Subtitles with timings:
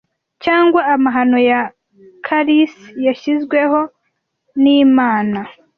[0.43, 1.59] cyangwa amahano ya
[2.25, 3.79] chalice yashyizweho
[4.61, 5.39] nimana